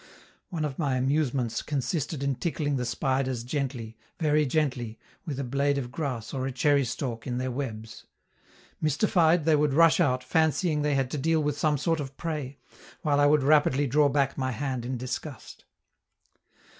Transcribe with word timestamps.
One 0.49 0.65
of 0.65 0.79
my 0.79 0.95
amusements 0.95 1.61
consisted 1.61 2.23
in 2.23 2.33
tickling 2.33 2.75
the 2.77 2.87
spiders 2.87 3.43
gently, 3.43 3.97
very 4.19 4.47
gently, 4.47 4.97
with 5.27 5.39
a 5.39 5.43
blade 5.43 5.77
of 5.77 5.91
grass 5.91 6.33
or 6.33 6.47
a 6.47 6.51
cherry 6.51 6.83
stalk 6.85 7.27
in 7.27 7.37
their 7.37 7.51
webs. 7.51 8.07
Mystified, 8.81 9.45
they 9.45 9.55
would 9.55 9.75
rush 9.75 9.99
out, 9.99 10.23
fancying 10.23 10.81
they 10.81 10.95
had 10.95 11.11
to 11.11 11.19
deal 11.19 11.43
with 11.43 11.55
some 11.59 11.77
sort 11.77 11.99
of 11.99 12.17
prey, 12.17 12.57
while 13.03 13.19
I 13.19 13.27
would 13.27 13.43
rapidly 13.43 13.85
draw 13.85 14.09
back 14.09 14.39
my 14.39 14.49
hand 14.53 14.85
in 14.85 14.97
disgust. 14.97 15.65